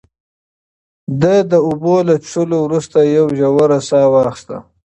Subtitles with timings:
[1.21, 4.57] ده د اوبو له څښلو وروسته یوه ژوره ساه واخیسته.